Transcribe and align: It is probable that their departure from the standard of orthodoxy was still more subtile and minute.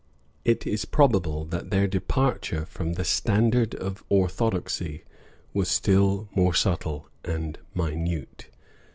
It 0.43 0.65
is 0.65 0.83
probable 0.85 1.45
that 1.45 1.69
their 1.69 1.85
departure 1.85 2.65
from 2.65 2.93
the 2.93 3.03
standard 3.05 3.75
of 3.75 4.03
orthodoxy 4.09 5.03
was 5.53 5.69
still 5.69 6.27
more 6.33 6.55
subtile 6.55 7.07
and 7.23 7.59
minute. 7.75 8.47